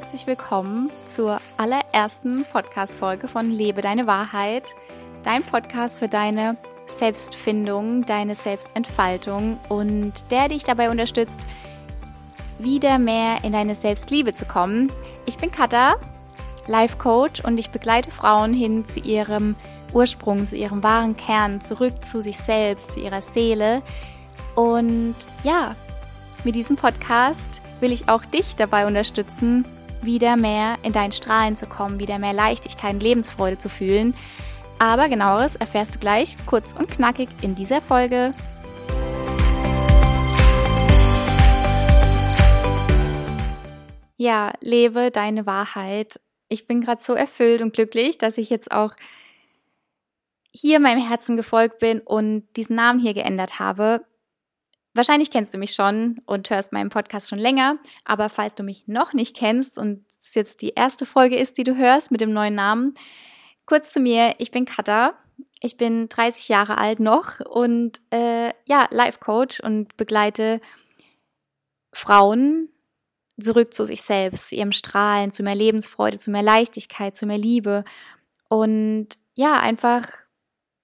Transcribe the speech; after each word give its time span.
herzlich 0.00 0.26
willkommen 0.26 0.90
zur 1.06 1.42
allerersten 1.58 2.46
Podcast-Folge 2.50 3.28
von 3.28 3.50
Lebe 3.50 3.82
deine 3.82 4.06
Wahrheit, 4.06 4.74
dein 5.24 5.42
Podcast 5.42 5.98
für 5.98 6.08
deine 6.08 6.56
Selbstfindung, 6.86 8.06
deine 8.06 8.34
Selbstentfaltung 8.34 9.58
und 9.68 10.30
der 10.30 10.48
dich 10.48 10.64
dabei 10.64 10.88
unterstützt, 10.88 11.46
wieder 12.58 12.98
mehr 12.98 13.44
in 13.44 13.52
deine 13.52 13.74
Selbstliebe 13.74 14.32
zu 14.32 14.46
kommen. 14.46 14.90
Ich 15.26 15.36
bin 15.36 15.50
Katha, 15.50 15.96
Life 16.66 16.96
Coach 16.96 17.44
und 17.44 17.60
ich 17.60 17.68
begleite 17.68 18.10
Frauen 18.10 18.54
hin 18.54 18.86
zu 18.86 19.00
ihrem 19.00 19.54
Ursprung, 19.92 20.46
zu 20.46 20.56
ihrem 20.56 20.82
wahren 20.82 21.14
Kern, 21.14 21.60
zurück 21.60 22.02
zu 22.02 22.22
sich 22.22 22.38
selbst, 22.38 22.94
zu 22.94 23.00
ihrer 23.00 23.20
Seele. 23.20 23.82
Und 24.54 25.14
ja, 25.44 25.76
mit 26.42 26.54
diesem 26.54 26.76
Podcast 26.76 27.60
will 27.80 27.92
ich 27.92 28.08
auch 28.08 28.24
dich 28.24 28.56
dabei 28.56 28.86
unterstützen, 28.86 29.66
wieder 30.02 30.36
mehr 30.36 30.76
in 30.82 30.92
dein 30.92 31.12
Strahlen 31.12 31.56
zu 31.56 31.66
kommen, 31.66 32.00
wieder 32.00 32.18
mehr 32.18 32.32
Leichtigkeit 32.32 32.94
und 32.94 33.02
Lebensfreude 33.02 33.58
zu 33.58 33.68
fühlen. 33.68 34.14
Aber 34.78 35.08
genaueres 35.08 35.56
erfährst 35.56 35.94
du 35.94 35.98
gleich 35.98 36.36
kurz 36.46 36.72
und 36.72 36.90
knackig 36.90 37.28
in 37.42 37.54
dieser 37.54 37.80
Folge. 37.80 38.34
Ja, 44.16 44.52
lebe 44.60 45.10
deine 45.10 45.46
Wahrheit. 45.46 46.20
Ich 46.48 46.66
bin 46.66 46.80
gerade 46.80 47.02
so 47.02 47.14
erfüllt 47.14 47.62
und 47.62 47.72
glücklich, 47.72 48.18
dass 48.18 48.38
ich 48.38 48.50
jetzt 48.50 48.70
auch 48.70 48.94
hier 50.50 50.80
meinem 50.80 51.06
Herzen 51.06 51.36
gefolgt 51.36 51.78
bin 51.78 52.00
und 52.00 52.44
diesen 52.56 52.76
Namen 52.76 53.00
hier 53.00 53.14
geändert 53.14 53.58
habe. 53.58 54.04
Wahrscheinlich 54.94 55.30
kennst 55.30 55.54
du 55.54 55.58
mich 55.58 55.72
schon 55.72 56.18
und 56.26 56.50
hörst 56.50 56.72
meinen 56.72 56.90
Podcast 56.90 57.28
schon 57.28 57.38
länger, 57.38 57.78
aber 58.04 58.28
falls 58.28 58.54
du 58.54 58.62
mich 58.62 58.88
noch 58.88 59.12
nicht 59.12 59.36
kennst 59.36 59.78
und 59.78 60.04
es 60.20 60.34
jetzt 60.34 60.62
die 60.62 60.70
erste 60.70 61.06
Folge 61.06 61.36
ist, 61.36 61.58
die 61.58 61.64
du 61.64 61.76
hörst 61.76 62.10
mit 62.10 62.20
dem 62.20 62.32
neuen 62.32 62.54
Namen, 62.54 62.94
kurz 63.66 63.92
zu 63.92 64.00
mir, 64.00 64.34
ich 64.38 64.50
bin 64.50 64.64
Katha, 64.64 65.14
ich 65.60 65.76
bin 65.76 66.08
30 66.08 66.48
Jahre 66.48 66.78
alt 66.78 67.00
noch 67.00 67.40
und 67.40 68.00
äh, 68.10 68.52
ja, 68.66 68.88
Life 68.90 69.20
Coach 69.20 69.60
und 69.60 69.96
begleite 69.96 70.60
Frauen 71.92 72.68
zurück 73.40 73.72
zu 73.72 73.84
sich 73.84 74.02
selbst, 74.02 74.48
zu 74.48 74.56
ihrem 74.56 74.72
Strahlen, 74.72 75.32
zu 75.32 75.42
mehr 75.42 75.54
Lebensfreude, 75.54 76.18
zu 76.18 76.30
mehr 76.30 76.42
Leichtigkeit, 76.42 77.16
zu 77.16 77.26
mehr 77.26 77.38
Liebe. 77.38 77.84
Und 78.48 79.08
ja, 79.34 79.58
einfach 79.60 80.08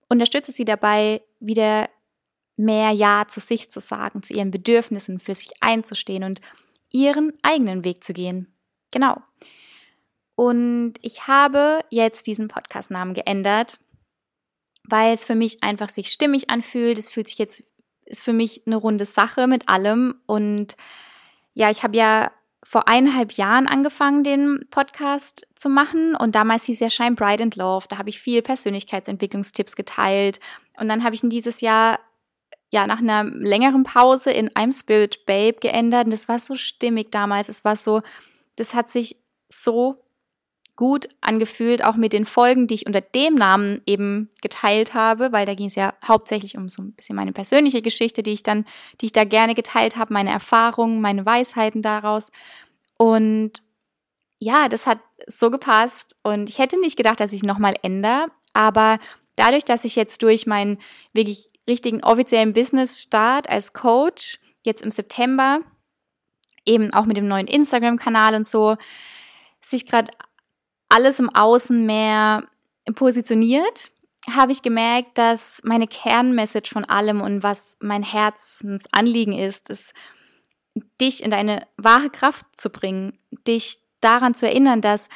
unterstütze 0.09 0.53
sie 0.53 0.65
dabei, 0.65 1.23
wieder 1.41 1.89
mehr 2.57 2.91
Ja 2.91 3.27
zu 3.29 3.41
sich 3.41 3.71
zu 3.71 3.81
sagen, 3.81 4.23
zu 4.23 4.35
ihren 4.35 4.51
Bedürfnissen, 4.51 5.19
für 5.19 5.35
sich 5.35 5.53
einzustehen 5.61 6.25
und 6.25 6.41
ihren 6.91 7.33
eigenen 7.43 7.85
Weg 7.85 8.03
zu 8.03 8.13
gehen. 8.13 8.53
Genau. 8.93 9.17
Und 10.37 10.95
ich 11.01 11.27
habe 11.27 11.81
jetzt 11.91 12.27
diesen 12.27 12.49
Podcast-Namen 12.49 13.15
geändert, 13.15 13.79
weil 14.85 15.13
es 15.13 15.25
für 15.25 15.35
mich 15.35 15.63
einfach 15.63 15.89
sich 15.89 16.09
stimmig 16.09 16.51
anfühlt. 16.51 16.99
Es 16.99 17.11
fühlt 17.11 17.29
sich 17.29 17.39
jetzt, 17.39 17.65
ist 18.05 18.25
für 18.25 18.33
mich 18.33 18.67
eine 18.67 18.77
runde 18.77 19.07
Sache 19.07 19.47
mit 19.47 19.69
allem. 19.69 20.15
Und 20.27 20.77
ja, 21.55 21.71
ich 21.71 21.83
habe 21.83 21.97
ja 21.97 22.31
vor 22.63 22.89
eineinhalb 22.89 23.33
Jahren 23.33 23.67
angefangen, 23.67 24.25
den 24.25 24.67
Podcast 24.71 25.47
zu 25.57 25.69
machen. 25.69 26.15
Und 26.15 26.35
damals 26.35 26.65
hieß 26.65 26.81
er 26.83 26.91
Shine 26.91 27.15
Bright 27.15 27.41
and 27.41 27.57
Love. 27.57 27.87
Da 27.89 27.97
habe 27.97 28.11
ich 28.11 28.21
viel 28.21 28.43
Persönlichkeitsentwicklungstipps 28.43 29.75
geteilt. 29.75 30.41
Und 30.79 30.89
dann 30.89 31.03
habe 31.03 31.15
ich 31.15 31.23
ihn 31.23 31.31
dieses 31.31 31.61
Jahr 31.61 31.99
ja, 32.73 32.87
nach 32.87 32.99
einer 32.99 33.25
längeren 33.25 33.85
Pause 33.85 34.31
in 34.31 34.51
I'm 34.51 34.77
Spirit 34.77 35.25
Babe 35.27 35.59
geändert. 35.61 36.07
Und 36.07 36.13
das 36.13 36.29
war 36.29 36.39
so 36.39 36.55
stimmig 36.57 37.11
damals. 37.11 37.49
Es 37.49 37.65
war 37.65 37.77
so, 37.77 38.03
das 38.57 38.75
hat 38.75 38.91
sich 38.91 39.17
so 39.49 40.03
gut 40.77 41.09
angefühlt, 41.23 41.83
auch 41.83 41.97
mit 41.97 42.13
den 42.13 42.27
Folgen, 42.27 42.67
die 42.67 42.75
ich 42.75 42.87
unter 42.87 43.01
dem 43.01 43.35
Namen 43.35 43.81
eben 43.87 44.31
geteilt 44.43 44.93
habe, 44.93 45.33
weil 45.33 45.47
da 45.47 45.55
ging 45.55 45.69
es 45.69 45.75
ja 45.75 45.95
hauptsächlich 46.07 46.57
um 46.57 46.69
so 46.69 46.83
ein 46.83 46.93
bisschen 46.93 47.17
meine 47.17 47.33
persönliche 47.33 47.81
Geschichte, 47.81 48.23
die 48.23 48.33
ich 48.33 48.43
dann, 48.43 48.67
die 49.01 49.07
ich 49.07 49.13
da 49.13 49.25
gerne 49.25 49.55
geteilt 49.55 49.97
habe, 49.97 50.13
meine 50.13 50.31
Erfahrungen, 50.31 51.01
meine 51.01 51.25
Weisheiten 51.25 51.81
daraus. 51.81 52.31
Und 52.99 53.63
ja, 54.39 54.69
das 54.69 54.87
hat 54.87 54.99
so 55.27 55.51
gepasst 55.51 56.17
und 56.23 56.51
ich 56.51 56.59
hätte 56.59 56.79
nicht 56.79 56.99
gedacht, 56.99 57.21
dass 57.21 57.33
ich 57.33 57.43
nochmal 57.43 57.77
ändere, 57.83 58.27
aber 58.53 58.99
dadurch, 59.35 59.65
dass 59.65 59.85
ich 59.85 59.97
jetzt 59.97 60.23
durch 60.23 60.47
meinen 60.47 60.79
wirklich 61.15 61.49
richtigen 61.69 62.03
offiziellen 62.03 62.53
Business-Start 62.53 63.49
als 63.49 63.73
Coach, 63.73 64.39
jetzt 64.63 64.83
im 64.83 64.91
September, 64.91 65.61
eben 66.65 66.93
auch 66.93 67.07
mit 67.07 67.17
dem 67.17 67.29
neuen 67.29 67.47
Instagram-Kanal 67.47 68.35
und 68.35 68.47
so, 68.47 68.77
sich 69.61 69.87
gerade 69.87 70.11
alles 70.89 71.19
im 71.19 71.29
Außen 71.35 71.85
mehr 71.85 72.45
positioniert, 72.95 73.93
habe 74.29 74.53
ich 74.53 74.63
gemerkt, 74.63 75.19
dass 75.19 75.61
meine 75.65 75.87
Kernmessage 75.87 76.71
von 76.73 76.85
allem 76.85 77.21
und 77.21 77.43
was 77.43 77.77
mein 77.81 78.03
Herzensanliegen 78.03 79.35
ist, 79.35 79.71
ist, 79.71 79.93
dich 81.01 81.23
in 81.23 81.31
deine 81.31 81.67
wahre 81.77 82.11
Kraft 82.11 82.45
zu 82.57 82.71
bringen, 82.71 83.19
dich 83.47 83.79
daran 84.01 84.35
zu 84.35 84.47
erinnern, 84.47 84.81
dass 84.81 85.09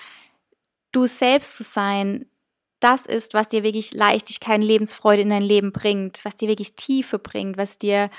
du 0.92 1.06
selbst 1.06 1.56
zu 1.56 1.64
sein 1.64 2.29
das 2.80 3.06
ist, 3.06 3.34
was 3.34 3.48
dir 3.48 3.62
wirklich 3.62 3.92
Leichtigkeit 3.92 4.62
Lebensfreude 4.62 5.22
in 5.22 5.28
dein 5.28 5.42
Leben 5.42 5.72
bringt, 5.72 6.24
was 6.24 6.36
dir 6.36 6.48
wirklich 6.48 6.74
Tiefe 6.74 7.18
bringt, 7.18 7.56
was 7.56 7.78
dir 7.78 8.10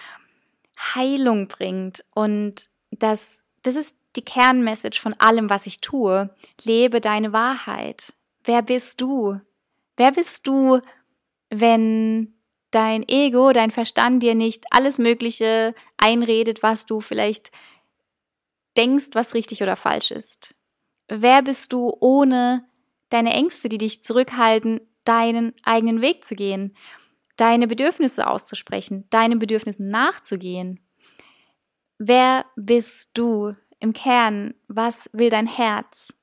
Heilung 0.95 1.47
bringt. 1.47 2.05
Und 2.13 2.69
das, 2.91 3.41
das 3.63 3.75
ist 3.75 3.97
die 4.15 4.23
Kernmessage 4.23 4.99
von 4.99 5.13
allem, 5.13 5.49
was 5.49 5.65
ich 5.65 5.81
tue. 5.81 6.29
Lebe 6.63 7.01
deine 7.01 7.33
Wahrheit. 7.33 8.13
Wer 8.43 8.61
bist 8.61 9.01
du? 9.01 9.39
Wer 9.97 10.11
bist 10.11 10.47
du, 10.47 10.79
wenn 11.49 12.33
dein 12.71 13.07
Ego, 13.07 13.51
dein 13.51 13.71
Verstand 13.71 14.23
dir 14.23 14.35
nicht 14.35 14.65
alles 14.71 14.97
Mögliche 14.97 15.75
einredet, 15.97 16.63
was 16.63 16.85
du 16.85 17.01
vielleicht 17.01 17.51
denkst, 18.77 19.09
was 19.13 19.33
richtig 19.33 19.61
oder 19.61 19.75
falsch 19.75 20.11
ist? 20.11 20.55
Wer 21.07 21.41
bist 21.41 21.73
du 21.73 21.95
ohne 21.99 22.65
deine 23.11 23.33
Ängste, 23.33 23.69
die 23.69 23.77
dich 23.77 24.03
zurückhalten, 24.03 24.81
deinen 25.03 25.53
eigenen 25.63 26.01
Weg 26.01 26.25
zu 26.25 26.35
gehen, 26.35 26.75
deine 27.37 27.67
Bedürfnisse 27.67 28.27
auszusprechen, 28.27 29.05
deinen 29.09 29.39
Bedürfnissen 29.39 29.89
nachzugehen. 29.89 30.79
Wer 31.97 32.45
bist 32.55 33.11
du 33.13 33.55
im 33.79 33.93
Kern? 33.93 34.53
Was 34.67 35.09
will 35.13 35.29
dein 35.29 35.47
Herz? 35.47 36.13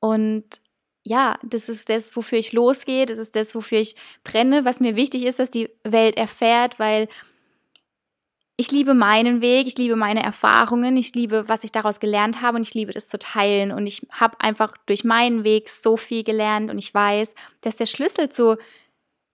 Und 0.00 0.60
ja, 1.02 1.38
das 1.42 1.68
ist 1.68 1.88
das, 1.88 2.14
wofür 2.16 2.38
ich 2.38 2.52
losgehe, 2.52 3.06
das 3.06 3.18
ist 3.18 3.36
das, 3.36 3.54
wofür 3.54 3.78
ich 3.78 3.96
brenne, 4.22 4.64
was 4.64 4.80
mir 4.80 4.96
wichtig 4.96 5.24
ist, 5.24 5.38
dass 5.38 5.50
die 5.50 5.70
Welt 5.82 6.16
erfährt, 6.16 6.78
weil 6.78 7.08
ich 8.60 8.70
liebe 8.70 8.92
meinen 8.92 9.40
Weg, 9.40 9.66
ich 9.66 9.78
liebe 9.78 9.96
meine 9.96 10.22
Erfahrungen, 10.22 10.94
ich 10.98 11.14
liebe, 11.14 11.48
was 11.48 11.64
ich 11.64 11.72
daraus 11.72 11.98
gelernt 11.98 12.42
habe 12.42 12.58
und 12.58 12.66
ich 12.66 12.74
liebe 12.74 12.92
das 12.92 13.08
zu 13.08 13.18
teilen. 13.18 13.72
Und 13.72 13.86
ich 13.86 14.06
habe 14.12 14.38
einfach 14.38 14.76
durch 14.84 15.02
meinen 15.02 15.44
Weg 15.44 15.70
so 15.70 15.96
viel 15.96 16.24
gelernt 16.24 16.70
und 16.70 16.76
ich 16.76 16.92
weiß, 16.92 17.34
dass 17.62 17.76
der 17.76 17.86
Schlüssel 17.86 18.28
zu, 18.28 18.58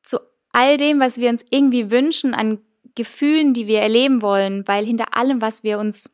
zu 0.05 0.21
all 0.53 0.77
dem, 0.77 1.01
was 1.01 1.19
wir 1.19 1.29
uns 1.29 1.45
irgendwie 1.51 1.91
wünschen 1.91 2.35
an 2.35 2.61
Gefühlen, 2.95 3.53
die 3.53 3.67
wir 3.67 3.81
erleben 3.81 4.23
wollen, 4.23 4.67
weil 4.69 4.87
hinter 4.87 5.17
allem, 5.17 5.43
was 5.43 5.65
wir 5.65 5.81
uns 5.81 6.09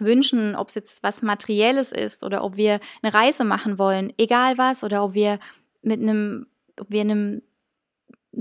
wünschen, 0.00 0.56
ob 0.56 0.68
es 0.68 0.76
jetzt 0.76 1.02
was 1.02 1.20
Materielles 1.20 1.92
ist 1.92 2.24
oder 2.24 2.42
ob 2.42 2.56
wir 2.56 2.80
eine 3.02 3.12
Reise 3.12 3.44
machen 3.44 3.78
wollen, 3.78 4.14
egal 4.16 4.56
was, 4.56 4.82
oder 4.82 5.04
ob 5.04 5.12
wir 5.12 5.38
mit 5.82 6.00
einem, 6.00 6.46
ob 6.80 6.90
wir 6.90 7.02
einem 7.02 7.42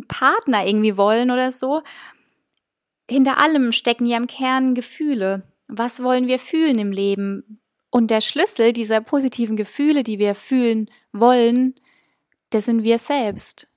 Partner 0.08 0.66
irgendwie 0.66 0.96
wollen 0.96 1.32
oder 1.32 1.52
so, 1.52 1.82
hinter 3.10 3.40
allem 3.40 3.72
stecken 3.72 4.06
ja 4.06 4.18
im 4.18 4.28
Kern 4.28 4.76
Gefühle. 4.76 5.44
Was 5.68 6.02
wollen 6.04 6.28
wir 6.28 6.40
fühlen 6.40 6.80
im 6.80 6.92
Leben? 6.92 7.62
Und 7.90 8.12
der 8.12 8.22
Schlüssel 8.22 8.74
dieser 8.74 9.02
positiven 9.02 9.56
Gefühle, 9.56 10.04
die 10.04 10.20
wir 10.20 10.36
fühlen 10.36 10.90
wollen, 11.14 11.76
das 12.50 12.66
sind 12.66 12.84
wir 12.84 13.00
selbst. 13.00 13.68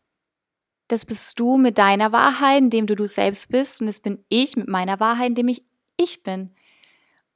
Das 0.89 1.05
bist 1.05 1.39
du 1.39 1.57
mit 1.57 1.79
deiner 1.79 2.13
Wahrheit, 2.13 2.59
indem 2.59 2.87
du 2.87 2.97
du 2.97 3.07
selbst 3.07 3.49
bist. 3.49 3.81
Und 3.81 3.87
das 3.87 4.01
bin 4.01 4.25
ich 4.29 4.57
mit 4.57 4.69
meiner 4.69 4.99
Wahrheit, 4.99 5.29
indem 5.29 5.49
ich 5.49 5.63
ich 5.97 6.23
bin. 6.23 6.51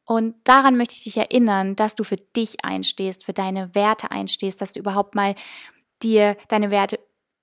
Und 0.04 0.34
daran 0.44 0.76
möchte 0.76 0.94
ich 0.94 1.04
dich 1.04 1.16
erinnern, 1.16 1.76
dass 1.76 1.94
du 1.94 2.04
für 2.04 2.16
dich 2.16 2.64
einstehst, 2.64 3.24
für 3.24 3.32
deine 3.32 3.74
Werte 3.74 4.10
einstehst, 4.10 4.60
dass 4.60 4.72
du 4.72 4.80
überhaupt 4.80 5.14
mal 5.14 5.34
dir 6.02 6.36
deine 6.48 6.70
Werte 6.70 6.98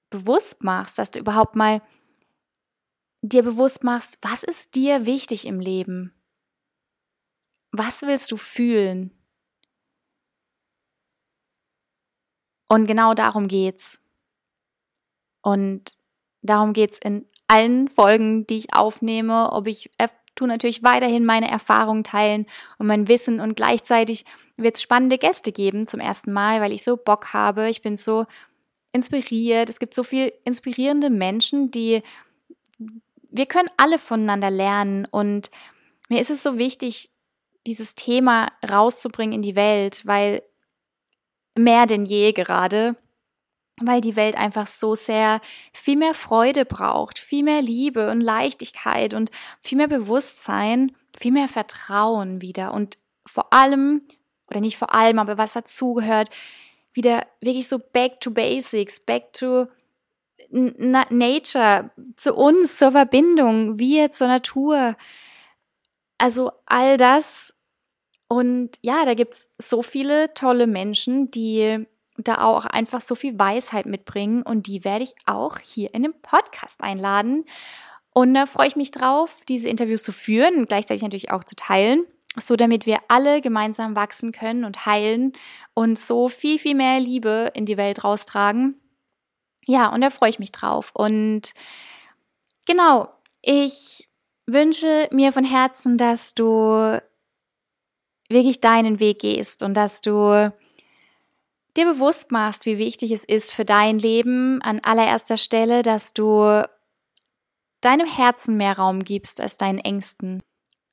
bewusst 0.09 0.63
machst, 0.63 0.98
dass 0.98 1.12
du 1.12 1.19
überhaupt 1.19 1.56
mal 1.56 1.81
dir 3.21 3.44
bewusst 3.44 3.83
machst, 3.83 4.18
was 4.21 4.44
ist 4.44 4.75
dir 4.75 5.06
wichtig 5.06 5.45
im 5.45 5.59
Leben? 5.59 6.13
Was 7.71 8.01
willst 8.01 8.31
du 8.31 8.38
fühlen? 8.38 9.12
Und 12.68 12.88
genau 12.88 13.13
darum 13.13 13.47
geht's. 13.47 14.00
Und 15.41 15.97
darum 16.41 16.73
geht's 16.73 16.97
in 16.97 17.27
allen 17.47 17.89
Folgen, 17.89 18.47
die 18.47 18.57
ich 18.57 18.73
aufnehme, 18.73 19.51
ob 19.51 19.67
ich 19.67 19.91
tue 20.35 20.47
natürlich 20.47 20.81
weiterhin 20.81 21.25
meine 21.25 21.51
Erfahrungen 21.51 22.03
teilen 22.03 22.45
und 22.77 22.88
mein 22.88 23.07
Wissen 23.07 23.39
und 23.39 23.56
gleichzeitig 23.56 24.25
wird 24.56 24.77
es 24.77 24.81
spannende 24.81 25.17
Gäste 25.17 25.51
geben 25.51 25.88
zum 25.88 26.00
ersten 26.00 26.31
Mal, 26.31 26.62
weil 26.62 26.71
ich 26.71 26.83
so 26.83 26.95
Bock 26.95 27.33
habe. 27.33 27.69
Ich 27.69 27.81
bin 27.81 27.97
so 27.97 28.25
inspiriert. 28.94 29.69
Es 29.69 29.79
gibt 29.79 29.94
so 29.94 30.03
viel 30.03 30.31
inspirierende 30.45 31.09
Menschen, 31.09 31.71
die 31.71 32.01
wir 33.31 33.45
können 33.45 33.69
alle 33.77 33.97
voneinander 33.97 34.51
lernen 34.51 35.05
und 35.09 35.49
mir 36.09 36.19
ist 36.19 36.29
es 36.29 36.43
so 36.43 36.57
wichtig, 36.57 37.11
dieses 37.65 37.95
Thema 37.95 38.51
rauszubringen 38.69 39.33
in 39.33 39.41
die 39.41 39.55
Welt, 39.55 40.05
weil 40.05 40.43
mehr 41.55 41.85
denn 41.85 42.05
je 42.05 42.33
gerade, 42.33 42.95
weil 43.79 44.01
die 44.01 44.15
Welt 44.15 44.35
einfach 44.35 44.67
so 44.67 44.95
sehr 44.95 45.39
viel 45.73 45.97
mehr 45.97 46.13
Freude 46.13 46.65
braucht, 46.65 47.19
viel 47.19 47.43
mehr 47.43 47.61
Liebe 47.61 48.11
und 48.11 48.21
Leichtigkeit 48.21 49.13
und 49.13 49.31
viel 49.61 49.77
mehr 49.77 49.87
Bewusstsein, 49.87 50.95
viel 51.17 51.31
mehr 51.31 51.47
Vertrauen 51.47 52.41
wieder 52.41 52.73
und 52.73 52.97
vor 53.25 53.53
allem, 53.53 54.01
oder 54.49 54.59
nicht 54.59 54.77
vor 54.77 54.93
allem, 54.93 55.19
aber 55.19 55.37
was 55.37 55.53
dazugehört, 55.53 56.29
wieder 56.93 57.25
wirklich 57.39 57.67
so 57.67 57.79
back 57.79 58.19
to 58.19 58.31
basics, 58.31 58.99
back 58.99 59.31
to 59.33 59.67
Nature, 60.49 61.91
zu 62.15 62.33
uns, 62.33 62.77
zur 62.77 62.91
Verbindung, 62.91 63.77
wir 63.77 64.11
zur 64.11 64.27
Natur. 64.27 64.95
Also 66.17 66.51
all 66.65 66.97
das. 66.97 67.55
Und 68.27 68.71
ja, 68.81 69.05
da 69.05 69.13
gibt 69.13 69.33
es 69.33 69.49
so 69.57 69.81
viele 69.81 70.33
tolle 70.33 70.67
Menschen, 70.67 71.31
die 71.31 71.85
da 72.17 72.43
auch 72.43 72.65
einfach 72.65 73.01
so 73.01 73.15
viel 73.15 73.38
Weisheit 73.38 73.85
mitbringen. 73.85 74.43
Und 74.43 74.67
die 74.67 74.83
werde 74.83 75.03
ich 75.03 75.13
auch 75.25 75.57
hier 75.59 75.93
in 75.93 76.03
dem 76.03 76.13
Podcast 76.21 76.83
einladen. 76.83 77.45
Und 78.13 78.33
da 78.33 78.45
freue 78.45 78.67
ich 78.67 78.75
mich 78.75 78.91
drauf, 78.91 79.39
diese 79.47 79.69
Interviews 79.69 80.03
zu 80.03 80.11
führen 80.11 80.55
und 80.57 80.67
gleichzeitig 80.67 81.01
natürlich 81.01 81.31
auch 81.31 81.43
zu 81.43 81.55
teilen 81.55 82.05
so 82.39 82.55
damit 82.55 82.85
wir 82.85 82.99
alle 83.07 83.41
gemeinsam 83.41 83.95
wachsen 83.95 84.31
können 84.31 84.63
und 84.63 84.85
heilen 84.85 85.33
und 85.73 85.99
so 85.99 86.29
viel, 86.29 86.59
viel 86.59 86.75
mehr 86.75 86.99
Liebe 86.99 87.51
in 87.55 87.65
die 87.65 87.77
Welt 87.77 88.03
raustragen. 88.03 88.80
Ja, 89.65 89.93
und 89.93 90.01
da 90.01 90.09
freue 90.09 90.29
ich 90.29 90.39
mich 90.39 90.51
drauf. 90.51 90.91
Und 90.93 91.53
genau, 92.65 93.09
ich 93.41 94.09
wünsche 94.47 95.07
mir 95.11 95.31
von 95.31 95.43
Herzen, 95.43 95.97
dass 95.97 96.33
du 96.33 97.01
wirklich 98.29 98.61
deinen 98.61 98.99
Weg 98.99 99.19
gehst 99.19 99.63
und 99.63 99.73
dass 99.75 100.01
du 100.01 100.53
dir 101.77 101.85
bewusst 101.85 102.31
machst, 102.31 102.65
wie 102.65 102.77
wichtig 102.77 103.11
es 103.11 103.23
ist 103.23 103.51
für 103.51 103.65
dein 103.65 103.99
Leben 103.99 104.61
an 104.61 104.79
allererster 104.81 105.37
Stelle, 105.37 105.83
dass 105.83 106.13
du 106.13 106.63
deinem 107.81 108.07
Herzen 108.07 108.57
mehr 108.57 108.77
Raum 108.77 109.03
gibst 109.03 109.41
als 109.41 109.57
deinen 109.57 109.79
Ängsten 109.79 110.41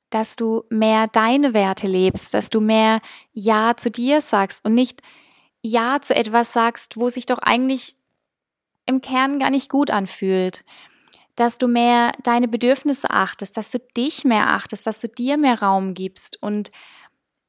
dass 0.09 0.35
du 0.35 0.63
mehr 0.69 1.05
deine 1.07 1.53
Werte 1.53 1.87
lebst, 1.87 2.33
dass 2.33 2.49
du 2.49 2.61
mehr 2.61 3.01
Ja 3.31 3.75
zu 3.77 3.91
dir 3.91 4.21
sagst 4.21 4.65
und 4.65 4.73
nicht 4.73 5.01
Ja 5.61 5.99
zu 6.01 6.15
etwas 6.15 6.53
sagst, 6.53 6.97
wo 6.97 7.09
sich 7.09 7.25
doch 7.25 7.39
eigentlich 7.39 7.95
im 8.89 9.01
Kern 9.01 9.39
gar 9.39 9.49
nicht 9.49 9.69
gut 9.69 9.91
anfühlt. 9.91 10.65
Dass 11.35 11.57
du 11.57 11.67
mehr 11.67 12.11
deine 12.23 12.49
Bedürfnisse 12.49 13.09
achtest, 13.09 13.55
dass 13.55 13.71
du 13.71 13.79
dich 13.95 14.25
mehr 14.25 14.49
achtest, 14.49 14.85
dass 14.85 14.99
du 14.99 15.07
dir 15.07 15.37
mehr 15.37 15.61
Raum 15.61 15.93
gibst 15.93 16.41
und 16.43 16.71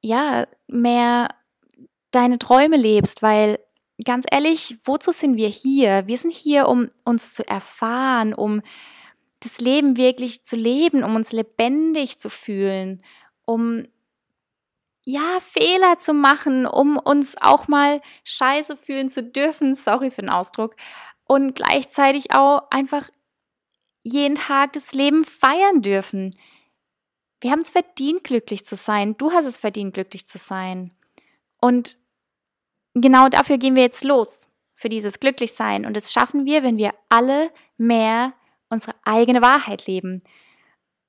ja, 0.00 0.46
mehr 0.69 1.28
deine 2.12 2.38
Träume 2.38 2.76
lebst, 2.76 3.22
weil 3.22 3.58
ganz 4.04 4.26
ehrlich, 4.31 4.78
wozu 4.84 5.10
sind 5.10 5.37
wir 5.37 5.48
hier? 5.48 6.06
Wir 6.06 6.19
sind 6.19 6.32
hier, 6.32 6.69
um 6.69 6.88
uns 7.04 7.34
zu 7.34 7.46
erfahren, 7.46 8.34
um 8.34 8.62
das 9.40 9.60
Leben 9.60 9.96
wirklich 9.96 10.44
zu 10.44 10.56
leben, 10.56 11.02
um 11.02 11.16
uns 11.16 11.32
lebendig 11.32 12.19
zu 12.19 12.31
fühlen, 12.31 13.02
um 13.44 13.87
ja, 15.04 15.40
Fehler 15.40 15.98
zu 15.98 16.12
machen, 16.12 16.66
um 16.66 16.96
uns 16.98 17.37
auch 17.40 17.69
mal 17.69 18.00
scheiße 18.22 18.76
fühlen 18.76 19.08
zu 19.08 19.22
dürfen, 19.22 19.75
sorry 19.75 20.10
für 20.10 20.20
den 20.20 20.31
Ausdruck, 20.31 20.76
und 21.31 21.55
gleichzeitig 21.55 22.35
auch 22.35 22.69
einfach 22.71 23.09
jeden 24.03 24.35
Tag 24.35 24.73
das 24.73 24.91
Leben 24.91 25.25
feiern 25.25 25.81
dürfen. 25.81 26.35
Wir 27.41 27.53
haben 27.53 27.61
es 27.61 27.71
verdient, 27.71 28.25
glücklich 28.25 28.67
zu 28.67 28.75
sein. 28.75 29.17
Du 29.17 29.31
hast 29.31 29.47
es 29.47 29.56
verdient, 29.56 29.94
glücklich 29.94 30.27
zu 30.27 30.38
sein. 30.38 30.93
Und 31.61 31.99
genau 32.94 33.29
dafür 33.29 33.59
gehen 33.59 33.77
wir 33.77 33.85
jetzt 33.85 34.03
los, 34.03 34.49
für 34.75 34.88
dieses 34.88 35.21
Glücklichsein. 35.21 35.87
Und 35.87 35.97
das 35.97 36.12
schaffen 36.12 36.47
wir, 36.47 36.65
wenn 36.65 36.79
wir 36.79 36.94
alle 37.09 37.53
mehr 37.76 38.33
unsere 38.69 38.97
eigene 39.05 39.41
Wahrheit 39.41 39.87
leben. 39.87 40.25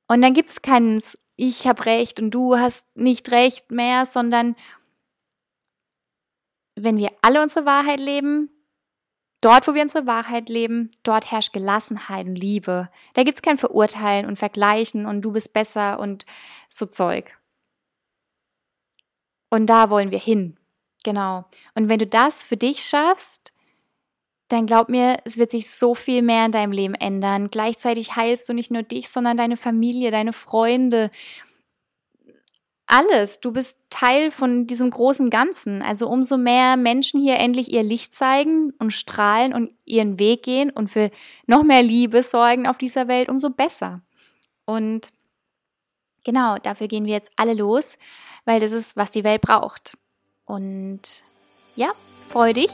Und 0.08 0.22
dann 0.22 0.36
gibt 0.36 0.50
es 0.50 0.62
keinen 0.62 1.02
Ich 1.36 1.66
habe 1.66 1.88
recht 1.88 2.20
und 2.20 2.30
du 2.30 2.60
hast 2.60 2.86
nicht 2.96 3.32
recht 3.32 3.72
mehr, 3.72 4.06
sondern 4.06 4.56
wenn 6.76 7.00
wir 7.00 7.10
alle 7.24 7.42
unsere 7.42 7.66
Wahrheit 7.66 8.00
leben, 8.00 8.51
dort, 9.42 9.68
wo 9.68 9.74
wir 9.74 9.82
unsere 9.82 10.08
Wahrheit 10.08 10.50
leben, 10.50 10.92
dort 11.04 11.32
herrscht 11.32 11.54
Gelassenheit 11.54 12.28
und 12.28 12.36
Liebe. 12.36 12.90
Da 13.14 13.24
gibt 13.24 13.36
es 13.36 13.42
kein 13.42 13.58
Verurteilen 13.58 14.26
und 14.26 14.38
Vergleichen 14.38 15.06
und 15.06 15.22
du 15.22 15.32
bist 15.32 15.54
besser 15.54 16.00
und 16.00 16.26
so 16.70 16.86
Zeug. 16.86 17.38
Und 19.50 19.66
da 19.66 19.90
wollen 19.90 20.12
wir 20.12 20.20
hin. 20.20 20.58
Genau. 21.04 21.46
Und 21.76 21.90
wenn 21.90 22.00
du 22.00 22.08
das 22.08 22.44
für 22.44 22.58
dich 22.58 22.84
schaffst, 22.84 23.52
dann 24.48 24.66
glaub 24.66 24.90
mir, 24.90 25.18
es 25.26 25.38
wird 25.38 25.52
sich 25.52 25.70
so 25.70 25.96
viel 25.96 26.22
mehr 26.22 26.46
in 26.46 26.52
deinem 26.52 26.72
Leben 26.72 26.96
ändern. 26.96 27.50
Gleichzeitig 27.50 28.16
heilst 28.16 28.50
du 28.50 28.54
nicht 28.54 28.72
nur 28.72 28.84
dich, 28.84 29.10
sondern 29.10 29.38
deine 29.38 29.58
Familie, 29.58 30.12
deine 30.12 30.34
Freunde, 30.34 31.10
alles. 32.92 33.40
Du 33.40 33.52
bist 33.52 33.78
Teil 33.90 34.32
von 34.32 34.68
diesem 34.68 34.90
großen 34.90 35.30
Ganzen. 35.30 35.82
Also 35.82 36.08
umso 36.08 36.38
mehr 36.38 36.78
Menschen 36.78 37.22
hier 37.22 37.38
endlich 37.38 37.72
ihr 37.72 37.84
Licht 37.84 38.14
zeigen 38.14 38.74
und 38.80 38.92
strahlen 38.92 39.54
und 39.54 39.74
ihren 39.86 40.20
Weg 40.20 40.44
gehen 40.44 40.70
und 40.70 40.90
für 40.90 41.10
noch 41.48 41.64
mehr 41.64 41.82
Liebe 41.82 42.22
sorgen 42.22 42.68
auf 42.68 42.78
dieser 42.78 43.08
Welt, 43.08 43.30
umso 43.30 43.50
besser. 43.50 44.02
Und 44.66 45.12
genau, 46.24 46.58
dafür 46.58 46.88
gehen 46.88 47.06
wir 47.06 47.14
jetzt 47.14 47.32
alle 47.38 47.54
los, 47.54 47.98
weil 48.46 48.60
das 48.60 48.74
ist, 48.74 48.98
was 48.98 49.12
die 49.12 49.24
Welt 49.24 49.42
braucht. 49.42 49.98
Und 50.46 51.24
ja, 51.76 51.92
freu 52.28 52.54
dich 52.54 52.72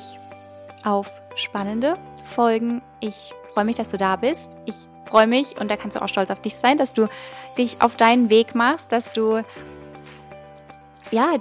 auf 0.84 1.10
spannende 1.36 1.98
Folgen. 2.25 2.81
Ich 3.02 3.34
freue 3.54 3.66
mich, 3.66 3.75
dass 3.75 3.92
du 3.92 3.98
da 3.98 4.16
bist. 4.16 4.57
Ich 4.66 4.76
freue 5.06 5.28
mich 5.28 5.59
und 5.59 5.69
da 5.69 5.78
kannst 5.78 5.95
du 5.95 6.02
auch 6.02 6.07
stolz 6.07 6.31
auf 6.31 6.42
dich 6.42 6.56
sein, 6.56 6.78
dass 6.78 6.94
du 6.94 7.07
dich 7.57 7.81
auf 7.81 7.97
deinen 7.97 8.30
Weg 8.30 8.56
machst, 8.56 8.92
dass 8.92 9.14
du, 9.14 9.44
ja, 11.11 11.35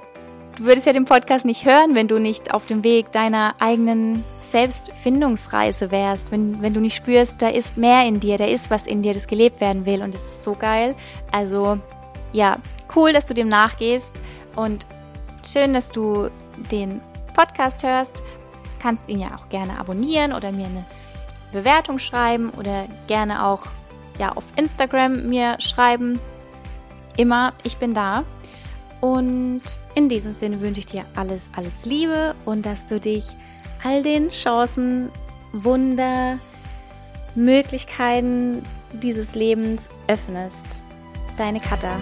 du 0.56 0.64
würdest 0.64 0.86
ja 0.86 0.92
den 0.92 1.04
Podcast 1.04 1.44
nicht 1.44 1.64
hören, 1.64 1.94
wenn 1.94 2.08
du 2.08 2.18
nicht 2.18 2.52
auf 2.54 2.66
dem 2.66 2.84
Weg 2.84 3.12
deiner 3.12 3.54
eigenen 3.60 4.24
Selbstfindungsreise 4.42 5.90
wärst, 5.90 6.32
wenn, 6.32 6.62
wenn 6.62 6.74
du 6.74 6.80
nicht 6.80 6.96
spürst, 6.96 7.42
da 7.42 7.48
ist 7.48 7.76
mehr 7.76 8.06
in 8.06 8.20
dir, 8.20 8.38
da 8.38 8.46
ist 8.46 8.70
was 8.70 8.86
in 8.86 9.02
dir, 9.02 9.14
das 9.14 9.26
gelebt 9.26 9.60
werden 9.60 9.86
will 9.86 10.02
und 10.02 10.14
das 10.14 10.24
ist 10.24 10.44
so 10.44 10.54
geil. 10.54 10.94
Also, 11.32 11.78
ja, 12.32 12.58
cool, 12.94 13.12
dass 13.12 13.26
du 13.26 13.34
dem 13.34 13.48
nachgehst 13.48 14.22
und 14.54 14.86
schön, 15.46 15.72
dass 15.72 15.90
du 15.90 16.30
den 16.70 17.00
Podcast 17.34 17.82
hörst 17.82 18.22
kannst 18.86 19.08
ihn 19.08 19.18
ja 19.18 19.36
auch 19.36 19.48
gerne 19.48 19.80
abonnieren 19.80 20.32
oder 20.32 20.52
mir 20.52 20.66
eine 20.66 20.84
Bewertung 21.50 21.98
schreiben 21.98 22.50
oder 22.50 22.86
gerne 23.06 23.44
auch 23.44 23.66
ja, 24.18 24.32
auf 24.32 24.44
Instagram 24.56 25.28
mir 25.28 25.56
schreiben. 25.58 26.20
Immer, 27.16 27.52
ich 27.64 27.78
bin 27.78 27.94
da. 27.94 28.24
Und 29.00 29.62
in 29.94 30.08
diesem 30.08 30.34
Sinne 30.34 30.60
wünsche 30.60 30.80
ich 30.80 30.86
dir 30.86 31.04
alles, 31.14 31.50
alles 31.54 31.84
Liebe 31.84 32.34
und 32.44 32.66
dass 32.66 32.86
du 32.86 32.98
dich 32.98 33.24
all 33.84 34.02
den 34.02 34.30
Chancen, 34.30 35.10
Wunder, 35.52 36.38
Möglichkeiten 37.34 38.62
dieses 38.92 39.34
Lebens 39.34 39.90
öffnest. 40.08 40.82
Deine 41.36 41.60
Katha. 41.60 41.96